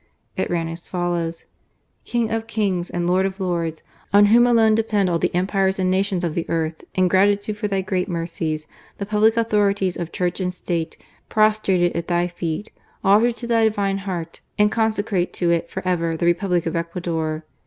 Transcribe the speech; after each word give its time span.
It 0.35 0.49
ran 0.49 0.67
as 0.67 0.87
follows: 0.87 1.45
"King 2.05 2.31
of 2.31 2.47
kings! 2.47 2.89
and 2.89 3.05
Lord 3.07 3.27
of 3.27 3.39
lords! 3.39 3.83
on 4.11 4.25
"Whom 4.33 4.47
alone 4.47 4.73
depend 4.73 5.11
all 5.11 5.19
the 5.19 5.29
empires 5.35 5.77
and 5.77 5.91
nations 5.91 6.23
of 6.23 6.33
the 6.33 6.49
earth, 6.49 6.83
in 6.95 7.07
gratitude 7.07 7.57
for 7.59 7.67
Thy 7.67 7.81
great 7.81 8.09
mercies, 8.09 8.65
the 8.97 9.05
public 9.05 9.37
authorities 9.37 9.97
of 9.97 10.11
Church 10.11 10.39
and 10.39 10.51
State, 10.51 10.97
prostrated 11.29 11.95
at 11.95 12.07
Thy 12.07 12.25
feet, 12.25 12.71
offer 13.03 13.31
to 13.31 13.45
Thy 13.45 13.65
Divine 13.65 13.99
Heart, 13.99 14.41
and 14.57 14.71
conse 14.71 15.05
crate 15.05 15.33
to 15.33 15.51
It 15.51 15.69
for 15.69 15.87
ever, 15.87 16.17
the 16.17 16.25
Republic 16.25 16.65
of 16.65 16.75
Ecuador. 16.75 17.43